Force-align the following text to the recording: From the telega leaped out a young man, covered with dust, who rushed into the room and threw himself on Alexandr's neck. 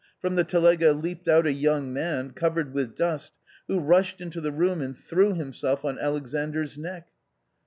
From 0.19 0.33
the 0.33 0.43
telega 0.43 0.99
leaped 0.99 1.27
out 1.27 1.45
a 1.45 1.53
young 1.53 1.93
man, 1.93 2.31
covered 2.31 2.73
with 2.73 2.95
dust, 2.95 3.33
who 3.67 3.79
rushed 3.79 4.19
into 4.19 4.41
the 4.41 4.51
room 4.51 4.81
and 4.81 4.97
threw 4.97 5.35
himself 5.35 5.85
on 5.85 5.99
Alexandr's 5.99 6.75
neck. 6.75 7.05